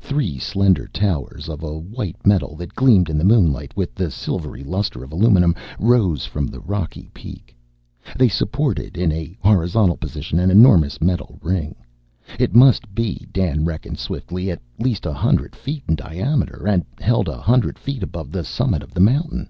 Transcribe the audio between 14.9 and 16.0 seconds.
a hundred feet in